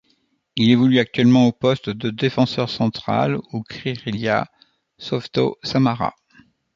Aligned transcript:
Il 0.55 0.71
évolue 0.71 0.97
actuellement 0.97 1.45
au 1.45 1.51
poste 1.51 1.91
de 1.91 2.09
défenseur 2.09 2.71
central 2.71 3.35
au 3.53 3.61
Krylia 3.61 4.47
Sovetov 4.97 5.53
Samara. 5.61 6.15